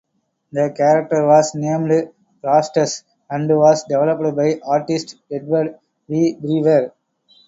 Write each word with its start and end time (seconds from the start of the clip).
The 0.51 0.73
character 0.75 1.27
was 1.27 1.53
named 1.53 2.07
Rastus, 2.43 3.03
and 3.29 3.47
was 3.55 3.83
developed 3.83 4.35
by 4.35 4.59
artist 4.65 5.17
Edward 5.31 5.77
V. 6.09 6.35
Brewer. 6.41 6.91